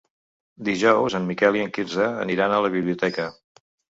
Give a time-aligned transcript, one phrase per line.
[0.69, 3.29] Dijous en Miquel i en Quirze aniran a la biblioteca.